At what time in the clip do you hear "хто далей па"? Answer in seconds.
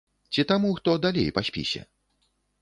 0.77-1.45